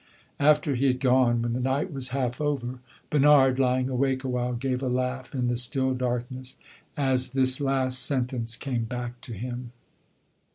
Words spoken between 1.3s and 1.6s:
when the